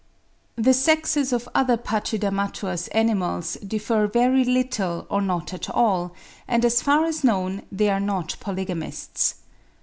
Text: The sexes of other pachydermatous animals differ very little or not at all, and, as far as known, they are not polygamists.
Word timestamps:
The 0.55 0.73
sexes 0.73 1.31
of 1.31 1.47
other 1.53 1.77
pachydermatous 1.77 2.89
animals 2.91 3.53
differ 3.57 4.07
very 4.07 4.43
little 4.43 5.05
or 5.11 5.21
not 5.21 5.53
at 5.53 5.69
all, 5.69 6.13
and, 6.47 6.65
as 6.65 6.81
far 6.81 7.05
as 7.05 7.23
known, 7.23 7.61
they 7.71 7.87
are 7.91 7.99
not 7.99 8.35
polygamists. 8.39 9.35